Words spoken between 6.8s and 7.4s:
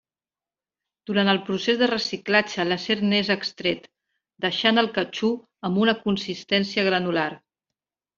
granular.